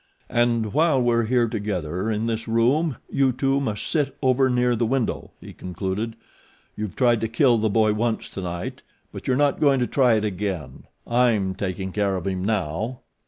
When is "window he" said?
4.87-5.53